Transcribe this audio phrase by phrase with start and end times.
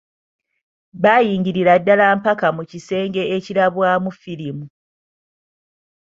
[1.03, 4.65] Baayingirira ddala mpaka mu kisenge ekirabwamu firimu..